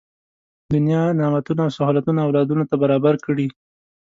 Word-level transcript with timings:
دنیا 0.71 1.03
نعمتونه 1.19 1.61
او 1.65 1.71
سهولتونه 1.77 2.19
اولادونو 2.23 2.63
ته 2.69 2.75
برابر 2.83 3.15
کړي. 3.25 3.47